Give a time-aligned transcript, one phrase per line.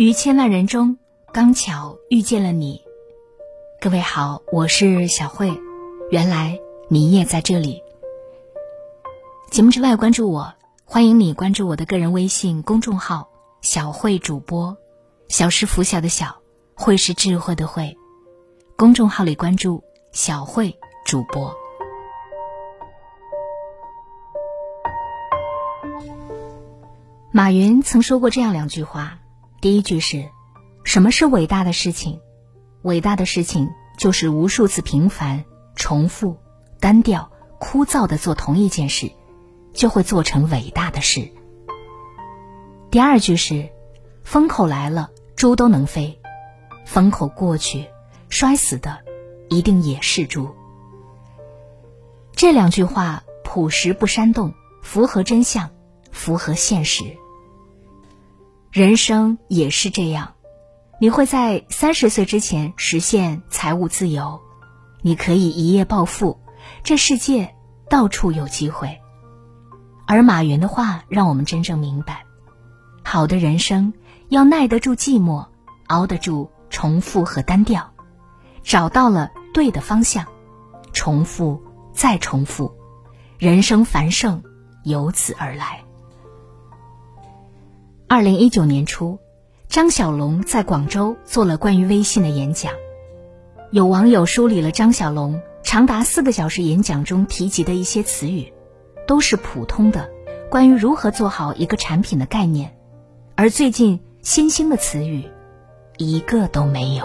[0.00, 0.96] 于千万人中，
[1.30, 2.82] 刚巧遇见了你。
[3.82, 5.52] 各位好，我是小慧。
[6.10, 6.58] 原来
[6.88, 7.82] 你也在这里。
[9.50, 10.54] 节目之外，关注我，
[10.86, 13.28] 欢迎你关注我的个人微信公众号
[13.60, 14.78] “小慧主播”。
[15.28, 16.40] 小是拂晓的小，
[16.72, 17.94] 慧是智慧的慧。
[18.78, 21.54] 公众号里关注“小慧主播”。
[27.30, 29.19] 马云曾说过这样两句话。
[29.60, 30.26] 第一句是：
[30.84, 32.18] 什么是伟大的事情？
[32.80, 35.44] 伟大的事情就是无数次平凡、
[35.76, 36.38] 重复、
[36.80, 39.12] 单调、枯燥的做同一件事，
[39.74, 41.30] 就会做成伟大的事。
[42.90, 43.68] 第二句是：
[44.24, 46.16] 风口来了，猪都能飞；
[46.86, 47.86] 风口过去，
[48.30, 49.00] 摔死的
[49.50, 50.48] 一定也是猪。
[52.32, 55.68] 这两句话朴实不煽动，符合真相，
[56.10, 57.14] 符合现实。
[58.72, 60.34] 人生也是这样，
[61.00, 64.40] 你会在三十岁之前实现财务自由，
[65.02, 66.38] 你可以一夜暴富，
[66.84, 67.52] 这世界
[67.88, 69.00] 到处有机会。
[70.06, 72.24] 而马云的话让我们真正明白，
[73.02, 73.92] 好的人生
[74.28, 75.48] 要耐得住寂寞，
[75.88, 77.92] 熬得住重复和单调，
[78.62, 80.24] 找到了对的方向，
[80.92, 81.60] 重复
[81.92, 82.72] 再重复，
[83.36, 84.44] 人生繁盛
[84.84, 85.82] 由此而来。
[88.12, 89.20] 二零一九年初，
[89.68, 92.72] 张小龙在广州做了关于微信的演讲。
[93.70, 98.52] 有网友梳理了张小龙长达四个小时演讲中提及的一些词语，
[99.06, 100.10] 都是普通的
[100.50, 102.74] 关于如何做好一个产品的概念，
[103.36, 105.22] 而最近新兴的词语，
[105.96, 107.04] 一个都没有。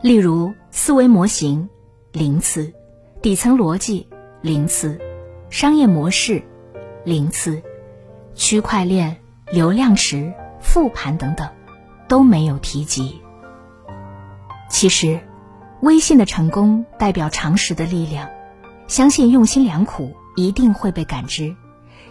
[0.00, 1.68] 例如，思维模型
[2.12, 2.72] 零次，
[3.20, 4.08] 底层逻辑
[4.40, 4.98] 零次，
[5.50, 6.42] 商业模式
[7.04, 7.62] 零次。
[8.38, 9.16] 区块链、
[9.50, 11.48] 流量池、复盘等等，
[12.06, 13.20] 都没有提及。
[14.70, 15.20] 其实，
[15.82, 18.30] 微信的成功代表常识的力量，
[18.86, 21.56] 相信用心良苦一定会被感知，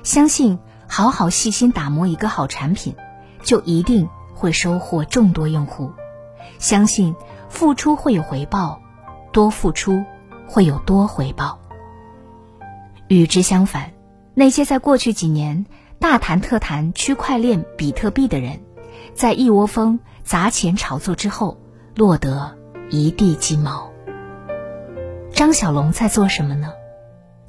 [0.03, 2.93] 相信好好细心打磨一个好产品，
[3.41, 5.93] 就一定会收获众多用户，
[6.59, 7.15] 相信
[7.47, 8.81] 付出会有回报，
[9.31, 10.03] 多付出
[10.45, 11.57] 会有多回报。
[13.07, 13.93] 与之相反，
[14.33, 15.65] 那些在过去几年。
[15.99, 18.59] 大谈特谈区块链、比特币的人，
[19.13, 21.59] 在一窝蜂砸钱炒作之后，
[21.95, 22.55] 落得
[22.89, 23.91] 一地鸡毛。
[25.31, 26.71] 张小龙在做什么呢？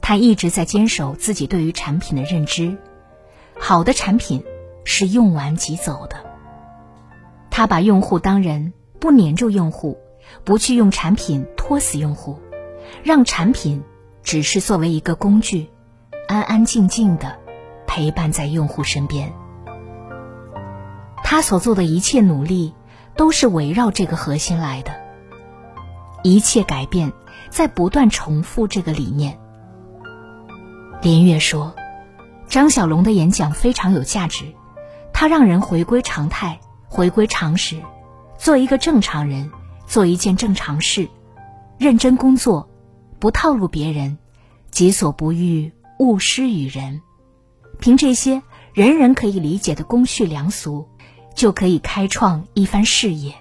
[0.01, 2.77] 他一直在坚守自己对于产品的认知：
[3.59, 4.43] 好的产品
[4.85, 6.17] 是用完即走的。
[7.51, 9.99] 他把用户当人，不黏住用户，
[10.45, 12.39] 不去用产品拖死用户，
[13.03, 13.83] 让产品
[14.23, 15.69] 只是作为一个工具，
[16.29, 17.39] 安安静静的。
[17.99, 19.33] 陪伴在用户身边，
[21.25, 22.73] 他所做的一切努力
[23.17, 24.93] 都是围绕这个核心来的。
[26.23, 27.13] 一切改变
[27.51, 29.37] 在不断重复这个理念。
[31.03, 31.75] 林月说
[32.47, 34.45] ：“张小龙的演讲非常有价值，
[35.13, 37.83] 他让人回归常态，回归常识，
[38.39, 39.51] 做一个正常人，
[39.89, 41.09] 做一件正常事，
[41.79, 42.69] 认真工作，
[43.19, 44.19] 不套路别人，
[44.71, 47.01] 己所不欲，勿施于人。”
[47.81, 50.87] 凭这些人人可以理解的公序良俗，
[51.35, 53.35] 就可以开创一番事业。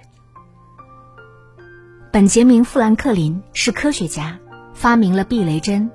[2.12, 4.38] 本杰明·富兰克林是科学家，
[4.74, 5.90] 发明了避雷针，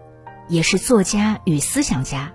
[0.47, 2.31] 也是作家与思想家，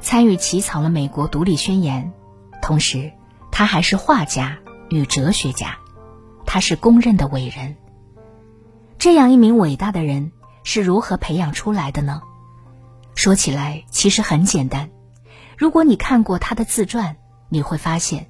[0.00, 2.12] 参与起草了美国独立宣言。
[2.62, 3.12] 同时，
[3.50, 4.58] 他还是画家
[4.90, 5.78] 与哲学家，
[6.46, 7.76] 他是公认的伟人。
[8.98, 12.22] 这样一名伟大的人是如何培养出来的呢？
[13.14, 14.90] 说起来，其实很简单。
[15.56, 17.16] 如果你看过他的自传，
[17.48, 18.28] 你会发现，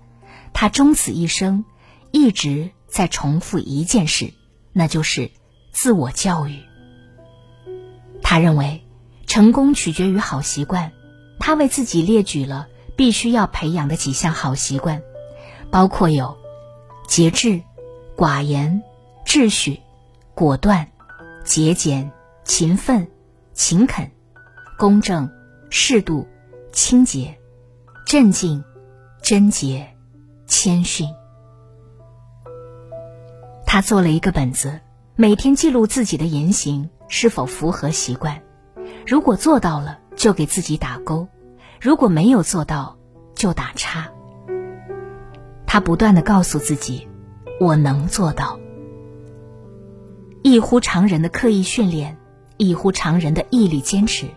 [0.52, 1.64] 他终此一生
[2.12, 4.32] 一直在重复一件事，
[4.72, 5.30] 那就是
[5.72, 6.62] 自我教育。
[8.22, 8.86] 他认为，
[9.26, 10.92] 成功取决于好习惯。
[11.38, 12.66] 他为自己列举了
[12.96, 15.02] 必须要培养的几项好习惯，
[15.70, 16.36] 包括有
[17.06, 17.60] 节制、
[18.16, 18.82] 寡言、
[19.24, 19.80] 秩序、
[20.34, 20.88] 果断、
[21.44, 22.10] 节俭、
[22.44, 23.06] 勤奋、
[23.52, 24.10] 勤恳、
[24.78, 25.30] 公正、
[25.70, 26.26] 适度。
[26.72, 27.38] 清洁、
[28.06, 28.62] 镇静、
[29.22, 29.88] 贞洁、
[30.46, 31.08] 谦逊。
[33.66, 34.80] 他做了一个本子，
[35.16, 38.42] 每天记录自己的言行是否符合习惯。
[39.06, 41.28] 如果做到了，就给自己打勾；
[41.80, 42.96] 如果没有做到，
[43.34, 44.08] 就打叉。
[45.66, 47.08] 他不断的告诉自己
[47.60, 48.58] ：“我能做到。”
[50.42, 52.16] 异乎常人的刻意训练，
[52.56, 54.28] 异乎常人的毅力坚持，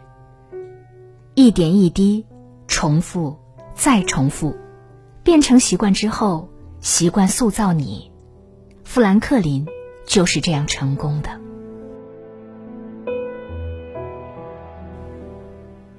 [1.42, 2.26] 一点一滴。
[2.68, 3.34] 重复，
[3.74, 4.58] 再重复，
[5.24, 6.50] 变成习惯之后，
[6.82, 8.12] 习惯塑造你。
[8.84, 9.66] 富兰克林
[10.06, 11.30] 就是这样成功的。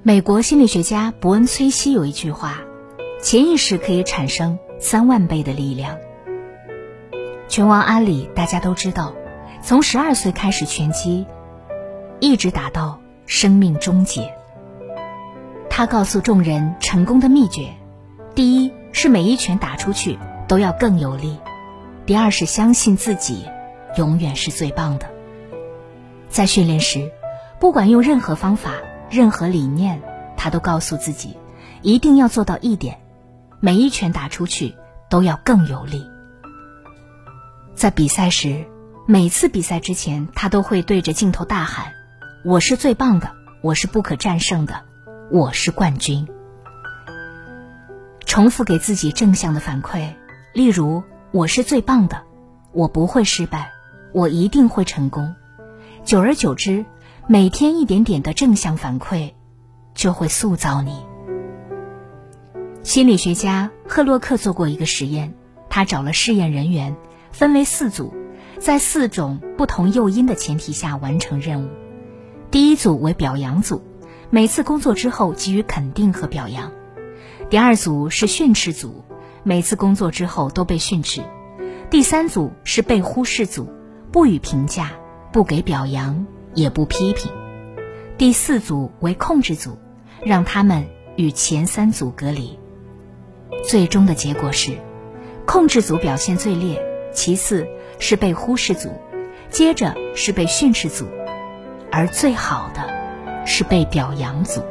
[0.03, 2.61] 美国心理学家伯恩·崔西有一句话
[3.19, 5.97] ：“潜意识可以产生三万倍的力量。”
[7.49, 9.15] 拳王阿里大家都知道，
[9.63, 11.25] 从十二岁开始拳击，
[12.19, 14.31] 一直打到生命终结。
[15.73, 17.73] 他告诉众人成功的秘诀：
[18.35, 21.37] 第一是每一拳打出去都要更有力；
[22.05, 23.45] 第二是相信自己，
[23.95, 25.09] 永远是最棒的。
[26.27, 27.09] 在训练时，
[27.57, 28.73] 不管用任何方法。
[29.09, 30.01] 任何理念，
[30.37, 31.35] 他都告诉自己，
[31.81, 32.97] 一定要做到一点：
[33.59, 34.73] 每一拳打出去
[35.09, 36.05] 都要更有力。
[37.75, 38.65] 在比赛时，
[39.05, 41.91] 每次比赛之前，他都会对着镜头大喊
[42.45, 43.31] ：“我是最棒的，
[43.61, 44.81] 我是不可战胜的，
[45.31, 46.27] 我是冠军。”
[48.27, 50.13] 重复给自己正向的反馈，
[50.53, 51.01] 例如
[51.31, 52.21] ：“我是最棒的，
[52.73, 53.69] 我不会失败，
[54.13, 55.33] 我一定会成功。”
[56.03, 56.85] 久而久之。
[57.27, 59.31] 每天一点点的正向反馈，
[59.93, 61.05] 就会塑造你。
[62.83, 65.33] 心理学家赫洛克做过一个实验，
[65.69, 66.93] 他找了试验人员，
[67.31, 68.13] 分为四组，
[68.59, 71.69] 在四种不同诱因的前提下完成任务。
[72.49, 73.81] 第一组为表扬组，
[74.31, 76.71] 每次工作之后给予肯定和表扬；
[77.49, 79.05] 第二组是训斥组，
[79.43, 81.21] 每次工作之后都被训斥；
[81.91, 83.69] 第三组是被忽视组，
[84.11, 84.91] 不予评价，
[85.31, 86.25] 不给表扬。
[86.53, 87.31] 也不批评。
[88.17, 89.77] 第四组为控制组，
[90.21, 90.85] 让他们
[91.15, 92.59] 与前三组隔离。
[93.63, 94.73] 最终的结果是，
[95.45, 96.77] 控制组表现最烈，
[97.13, 97.65] 其次
[97.99, 98.89] 是被忽视组，
[99.49, 101.05] 接着是被训斥组，
[101.89, 102.81] 而最好的
[103.53, 104.61] 是被表扬组。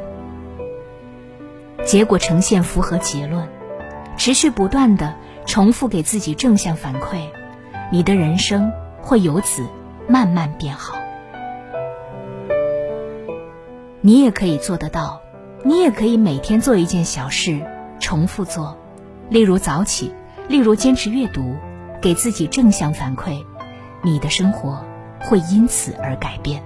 [1.85, 3.47] 结果呈现符合结论，
[4.17, 5.13] 持续不断的
[5.45, 7.27] 重复给自己正向反馈，
[7.91, 9.63] 你的人生会由此
[10.07, 10.97] 慢慢变好。
[14.01, 15.21] 你也可以做得到，
[15.63, 17.61] 你也可以每天做一件小事，
[17.99, 18.75] 重复做，
[19.29, 20.11] 例如早起，
[20.47, 21.55] 例如坚持阅读，
[22.01, 23.45] 给自己正向反馈，
[24.01, 24.83] 你的生活
[25.19, 26.63] 会因此而改变。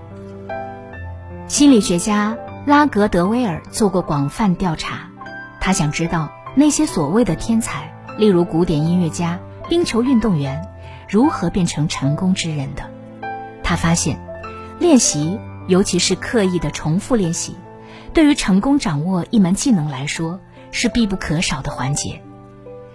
[1.48, 5.12] 心理学家拉格德威尔做过广泛调查，
[5.62, 9.40] 他想知道那些所谓的天才，例如古典音乐家、
[9.70, 10.68] 冰球运动员，
[11.08, 12.84] 如何变成成功之人的。
[13.64, 14.20] 他发现，
[14.80, 15.40] 练习。
[15.68, 17.56] 尤其是刻意的重复练习，
[18.14, 20.40] 对于成功掌握一门技能来说
[20.72, 22.22] 是必不可少的环节。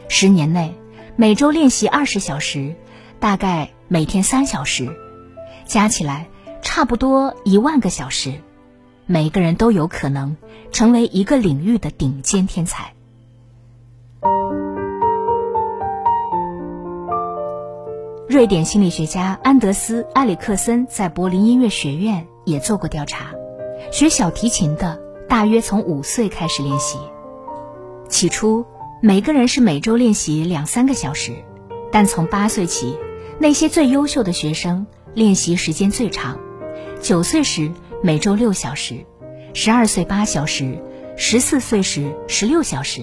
[0.06, 0.76] 十年内，
[1.16, 2.76] 每周练习二十小时，
[3.18, 4.88] 大概每天三小时，
[5.66, 6.28] 加起来
[6.62, 8.34] 差不多一万个小时。
[9.06, 10.36] 每个人都有可能
[10.70, 12.92] 成为一个领域的顶尖天才。
[18.28, 22.26] 瑞典心理学家安德斯·埃里克森在柏林音乐学院。
[22.46, 23.34] 也做过调查，
[23.92, 24.98] 学小提琴的
[25.28, 26.98] 大约从五岁开始练习。
[28.08, 28.64] 起初，
[29.02, 31.44] 每个人是每周练习两三个小时，
[31.92, 32.96] 但从八岁起，
[33.38, 36.38] 那些最优秀的学生练习时间最长。
[37.00, 39.06] 九岁时每周六小时，
[39.54, 40.78] 十二岁八小时，
[41.16, 43.02] 十四岁时十六小时，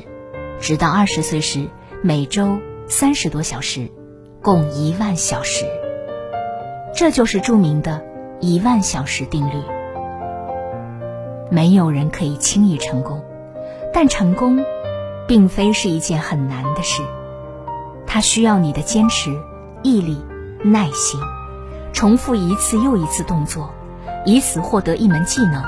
[0.59, 1.67] 直到二十岁时
[2.03, 3.89] 每周三十多小时，
[4.43, 5.65] 共一万小时。
[6.95, 8.05] 这就是著名的。
[8.39, 9.53] 一万小时定律，
[11.49, 13.19] 没有人可以轻易成功，
[13.91, 14.63] 但成功，
[15.27, 17.01] 并非是一件很难的事，
[18.05, 19.35] 它需要你的坚持、
[19.81, 20.21] 毅力、
[20.63, 21.19] 耐心，
[21.93, 23.73] 重复一次又一次动作，
[24.27, 25.63] 以此获得一门技能，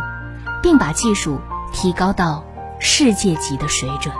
[0.61, 1.39] 并把技术
[1.71, 2.43] 提高到
[2.77, 4.13] 世界级的水准。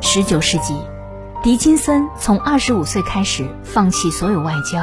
[0.00, 0.74] 十九世纪。
[1.42, 4.80] 狄金森从二十五岁开始放弃所有外交，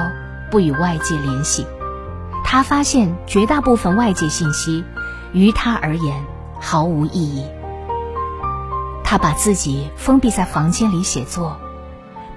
[0.51, 1.65] 不与外界联系。
[2.43, 4.85] 他发现绝大部分外界信息，
[5.33, 6.23] 于他而言
[6.59, 7.47] 毫无意义。
[9.03, 11.57] 他把自己封闭在房间里写作，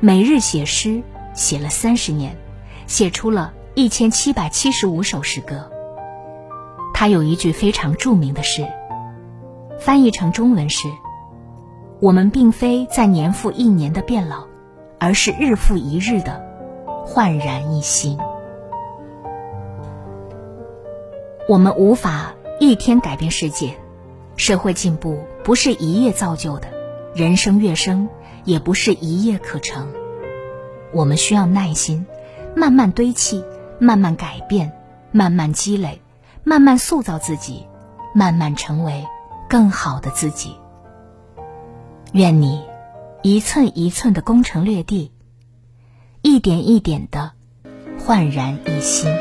[0.00, 1.02] 每日写诗，
[1.34, 2.38] 写了三十年，
[2.86, 5.68] 写出了一千七百七十五首诗歌。
[6.94, 8.64] 他有一句非常著名的诗，
[9.80, 10.86] 翻译成中文是。
[12.00, 14.44] 我们并非在年复一年的变老，
[15.00, 16.40] 而是日复一日的
[17.04, 18.16] 焕然一新。
[21.48, 23.74] 我们无法一天改变世界，
[24.36, 26.68] 社会进步不是一夜造就的，
[27.12, 28.08] 人生跃升
[28.44, 29.88] 也不是一夜可成。
[30.92, 32.06] 我们需要耐心，
[32.54, 33.42] 慢慢堆砌，
[33.78, 34.72] 慢慢改变，
[35.12, 36.00] 慢慢积累，
[36.42, 37.66] 慢慢塑造自己，
[38.14, 39.04] 慢慢成为
[39.48, 40.56] 更好的自己。
[42.12, 42.62] 愿你
[43.22, 45.10] 一寸一寸的攻城略地，
[46.22, 47.32] 一点一点的
[47.98, 49.12] 焕然一新。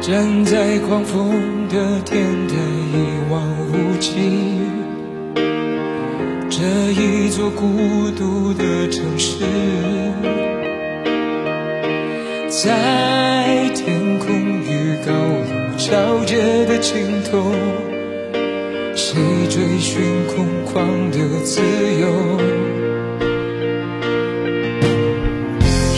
[0.00, 3.42] 站在狂风的天台，一望
[3.72, 4.14] 无际，
[6.48, 9.44] 这一座孤独的城市，
[12.60, 14.26] 在天空
[14.64, 17.52] 与高楼交接的尽头，
[18.96, 21.60] 谁追寻空旷的自
[22.00, 22.08] 由？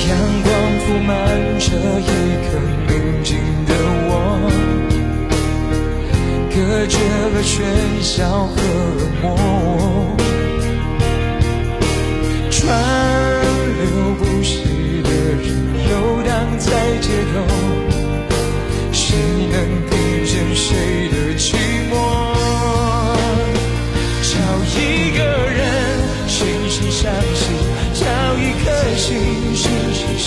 [0.07, 0.11] 阳
[0.43, 1.11] 光铺满
[1.59, 1.67] 这
[1.99, 2.11] 一
[2.45, 2.49] 刻
[2.89, 2.93] 宁
[3.25, 3.73] 静的
[4.11, 4.13] 我，
[6.51, 6.99] 隔绝
[7.33, 7.65] 了喧
[8.03, 8.55] 嚣和
[8.99, 9.50] 冷漠。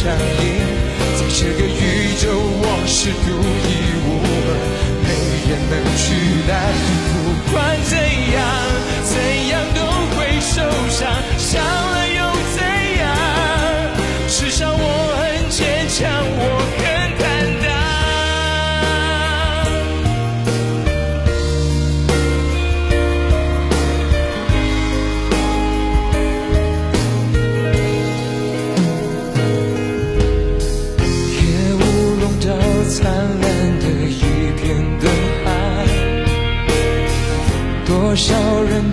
[0.04, 0.44] 相印。
[1.16, 3.28] 在这个宇宙，我是独
[3.64, 3.73] 一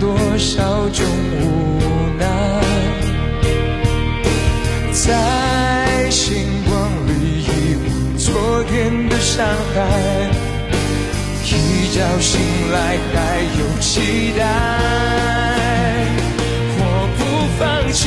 [0.01, 1.05] 多少种
[1.37, 1.79] 无
[2.17, 2.25] 奈，
[4.91, 6.73] 在星光
[7.05, 7.11] 里
[7.43, 7.47] 遗
[7.85, 9.77] 忘昨天的伤害，
[11.45, 11.49] 一
[11.93, 12.41] 觉醒
[12.71, 13.15] 来还
[13.59, 14.39] 有期待。
[16.79, 16.83] 我
[17.19, 17.21] 不
[17.59, 17.61] 放
[17.93, 18.01] 弃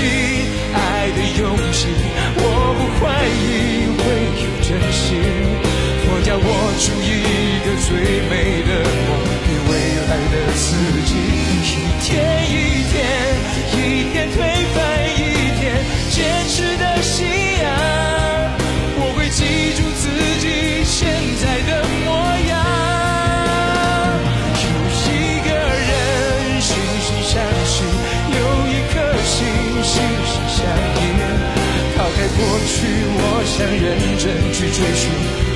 [32.37, 32.77] 过去，
[33.17, 33.85] 我想认
[34.19, 35.03] 真去追寻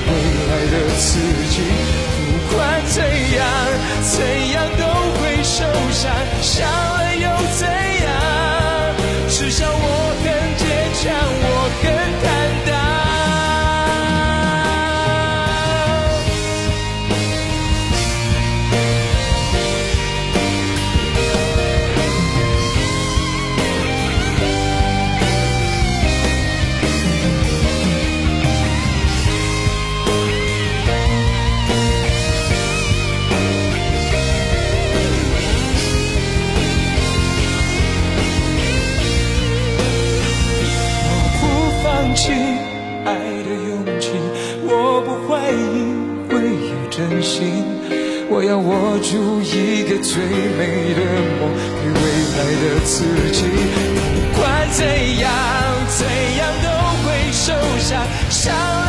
[0.07, 0.11] 未
[0.47, 1.07] 来的自
[1.51, 1.55] 己。
[2.17, 2.57] 不管
[2.87, 2.97] 怎
[3.35, 3.43] 样，
[4.01, 4.15] 怎
[4.51, 4.83] 样都
[5.19, 5.57] 会受
[5.91, 6.09] 伤，
[6.41, 7.15] 伤了
[42.09, 42.31] 不放弃
[43.05, 44.09] 爱的勇气，
[44.63, 45.53] 我不怀疑
[46.27, 47.37] 会有真心。
[48.31, 50.17] 我要握住一个最
[50.57, 51.01] 美的
[51.37, 52.01] 梦，给未
[52.33, 53.45] 来的自己。
[54.15, 54.81] 不管怎
[55.19, 55.29] 样，
[55.87, 56.01] 怎
[56.39, 56.67] 样都
[57.05, 58.01] 会受伤，
[58.31, 58.88] 伤了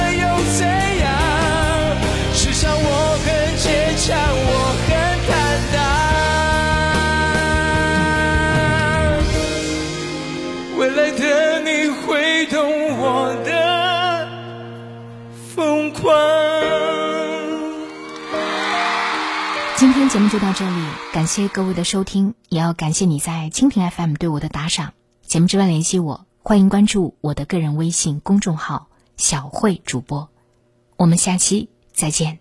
[20.12, 24.92] 节目就到这里，感谢各位的收听，也要感谢你在蜻蜓 FM 对我的打赏。
[25.22, 30.28] 节目之外联系我，欢迎关注我的个人微信公众号“小慧主播”。
[30.98, 32.40] 我们下期再见。